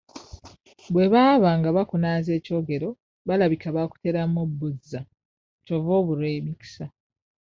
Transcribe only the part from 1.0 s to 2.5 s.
baba nga baakunaaza